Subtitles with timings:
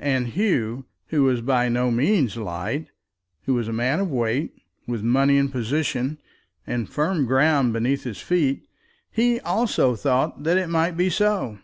[0.00, 2.88] And Hugh, who was by no means light,
[3.44, 4.52] who was a man of weight,
[4.88, 6.18] with money and position
[6.66, 8.66] and firm ground beneath his feet,
[9.12, 11.60] he also thought that it might be so.